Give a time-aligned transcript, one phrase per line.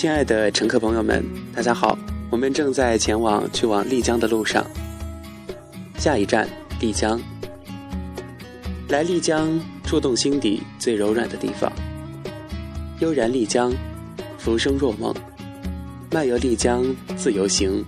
[0.00, 1.22] 亲爱的乘客朋友们，
[1.54, 1.94] 大家好，
[2.30, 4.64] 我们正在前往去往丽江的路上。
[5.98, 6.48] 下一站
[6.80, 7.20] 丽江，
[8.88, 11.70] 来丽江触动心底最柔软的地方。
[13.00, 13.70] 悠然丽江，
[14.38, 15.14] 浮生若梦，
[16.10, 16.82] 漫游丽江
[17.14, 17.84] 自由行。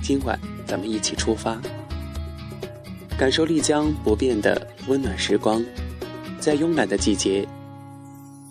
[0.00, 0.38] 今晚
[0.68, 1.60] 咱们一起出发，
[3.18, 5.60] 感受丽江不变的温暖时光，
[6.38, 7.44] 在慵懒的季节，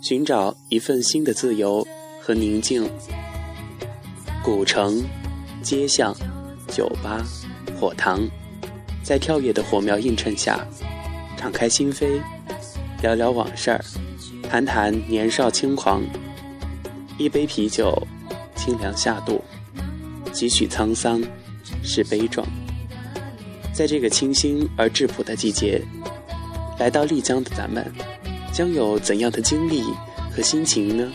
[0.02, 1.88] 寻找一份新的自由
[2.25, 2.89] 和宁静。
[4.43, 5.03] 古城、
[5.61, 6.11] 街巷、
[6.67, 7.23] 酒吧、
[7.79, 8.27] 火塘。
[9.03, 10.66] 在跳跃的火苗映衬下，
[11.38, 12.19] 敞开心扉，
[13.03, 13.85] 聊聊往事儿，
[14.49, 16.02] 谈谈年少轻狂。
[17.19, 17.95] 一杯啤酒，
[18.55, 19.39] 清凉下肚，
[20.33, 21.21] 几许沧桑，
[21.83, 22.47] 是悲壮。
[23.71, 25.80] 在这个清新而质朴的季节，
[26.80, 27.85] 来到丽江的咱们，
[28.52, 29.83] 将有怎样的经历
[30.35, 31.11] 和心情呢？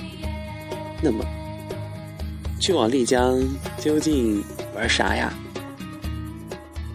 [1.03, 1.25] 那么，
[2.61, 3.41] 去往丽江
[3.79, 4.43] 究竟
[4.75, 5.33] 玩啥呀？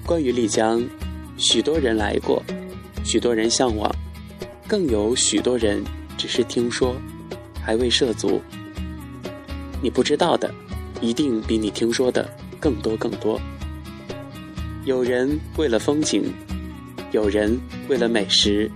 [0.06, 0.84] 关于丽江，
[1.38, 2.44] 许多人来过，
[3.04, 3.92] 许多人向往，
[4.68, 5.84] 更有许多人
[6.16, 6.96] 只是听说，
[7.60, 8.40] 还未涉足。
[9.82, 10.54] 你不知道的，
[11.02, 13.42] 一定比你听说的更多更多。
[14.86, 16.32] 有人为了风景，
[17.12, 17.60] 有人
[17.90, 18.70] 为了美食，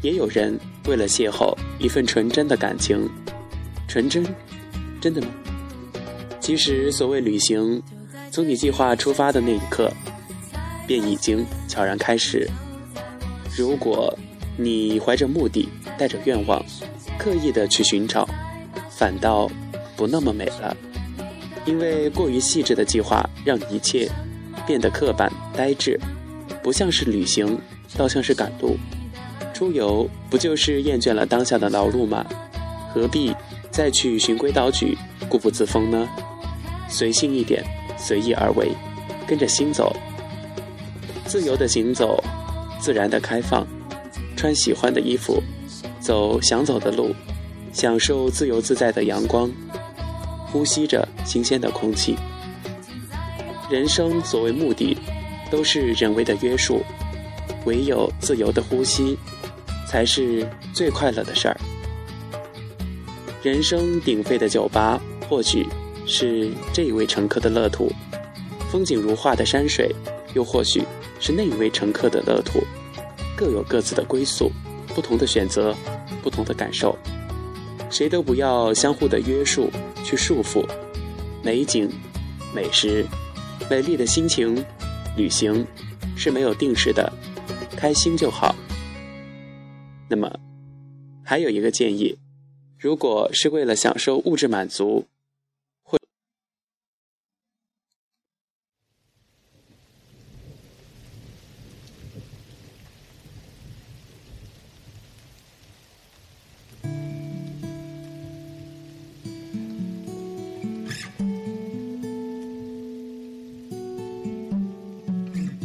[0.00, 3.10] 也有人为了邂逅一份纯真的感情。
[3.94, 4.26] 纯真，
[5.00, 5.28] 真的吗？
[6.40, 7.80] 其实，所谓旅行，
[8.28, 9.88] 从你计划出发的那一刻。
[10.84, 12.50] 便已经悄然开始。
[13.56, 14.12] 如果
[14.56, 16.60] 你怀着目的，带着愿望，
[17.16, 18.28] 刻意的去寻找，
[18.90, 19.48] 反倒
[19.96, 20.76] 不那么美了。
[21.64, 24.10] 因为过于细致的计划，让一切
[24.66, 25.96] 变得刻板呆滞，
[26.64, 27.56] 不像是旅行，
[27.96, 28.76] 倒像是赶路。
[29.54, 32.26] 出游不就是厌倦了当下的劳碌吗？
[32.92, 33.32] 何必
[33.74, 34.96] 再去循规蹈矩、
[35.28, 36.08] 固步自封呢？
[36.88, 37.60] 随性一点，
[37.98, 38.70] 随意而为，
[39.26, 39.96] 跟着心走。
[41.26, 42.22] 自由的行走，
[42.78, 43.66] 自然的开放，
[44.36, 45.42] 穿喜欢的衣服，
[45.98, 47.12] 走想走的路，
[47.72, 49.50] 享受自由自在的阳光，
[50.52, 52.14] 呼吸着新鲜的空气。
[53.68, 54.96] 人生所谓目的，
[55.50, 56.80] 都是人为的约束，
[57.64, 59.18] 唯有自由的呼吸，
[59.88, 61.56] 才是最快乐的事儿。
[63.44, 65.66] 人声鼎沸的酒吧，或许
[66.06, 67.92] 是这一位乘客的乐土；
[68.70, 69.94] 风景如画的山水，
[70.32, 70.82] 又或许。
[71.20, 72.60] 是那一位乘客的乐土，
[73.36, 74.50] 各有各自的归宿，
[74.94, 75.74] 不同的选择，
[76.22, 76.96] 不同的感受，
[77.90, 79.70] 谁都不要相互的约束
[80.02, 80.66] 去束缚。
[81.42, 81.88] 美景、
[82.54, 83.06] 美食、
[83.70, 84.62] 美丽的心情，
[85.16, 85.66] 旅行
[86.16, 87.12] 是没有定时的，
[87.76, 88.54] 开心就好。
[90.08, 90.30] 那么，
[91.22, 92.18] 还有一个建议，
[92.84, 95.06] 如果是为了享受物质满足。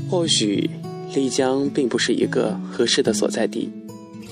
[0.10, 0.70] 或许
[1.14, 3.70] 丽江并不是一个合适的所在地，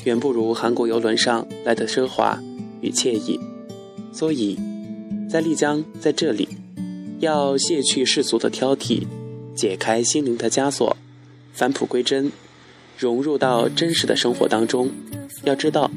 [0.05, 2.41] 远不如韩国游轮上来的奢华
[2.81, 3.39] 与惬意。
[4.11, 4.57] 所以，
[5.29, 6.47] 在丽江，在这里，
[7.19, 9.05] 要卸去世俗的挑剔，
[9.55, 10.95] 解开心灵的枷锁，
[11.53, 12.31] 返璞归真，
[12.97, 14.89] 融入到真实的生活当中。
[15.43, 15.91] 要知道，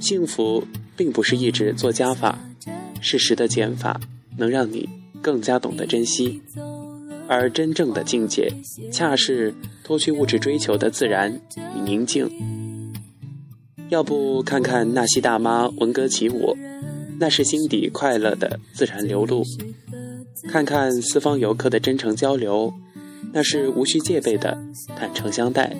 [0.00, 0.66] 幸福
[0.96, 2.38] 并不是一直做加法，
[3.00, 4.00] 适时的减法
[4.36, 4.88] 能让你
[5.22, 6.42] 更加懂得珍惜。
[7.28, 8.52] 而真正的境界，
[8.92, 9.52] 恰是
[9.82, 11.40] 脱去物质追求的自然
[11.74, 12.30] 与宁静。
[13.88, 16.56] 要不看看纳西大妈闻歌起舞，
[17.20, 19.42] 那是心底快乐的自然流露；
[20.48, 22.72] 看看四方游客的真诚交流，
[23.32, 24.58] 那是无需戒备的
[24.96, 25.70] 坦诚相待；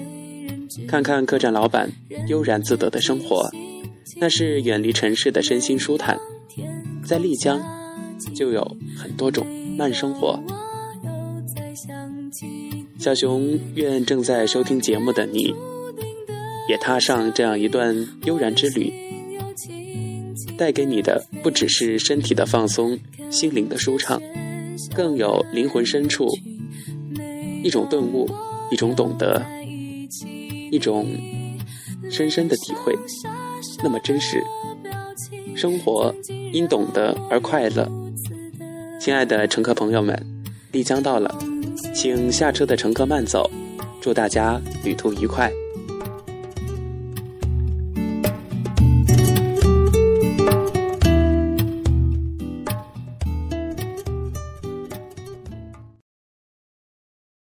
[0.86, 1.90] 看看客栈老板
[2.28, 3.50] 悠然自得的生活，
[4.18, 6.16] 那是远离尘世的身心舒坦。
[7.04, 7.60] 在丽江，
[8.34, 10.40] 就有很多种慢生活。
[12.98, 15.54] 小熊愿正在收听节目的你，
[16.68, 18.92] 也踏上这样一段悠然之旅，
[20.56, 22.98] 带给你的不只是身体的放松、
[23.30, 24.20] 心灵的舒畅，
[24.94, 26.28] 更有灵魂深处
[27.62, 28.28] 一种顿悟、
[28.70, 29.44] 一种懂得、
[30.70, 31.06] 一种
[32.10, 32.94] 深深的体会，
[33.82, 34.42] 那么真实。
[35.54, 36.14] 生活
[36.52, 37.90] 因懂得而快乐。
[39.00, 41.38] 亲爱的乘客朋友们，丽江到了。
[41.94, 43.50] 请下车的乘客慢走，
[44.00, 45.50] 祝大家旅途愉快。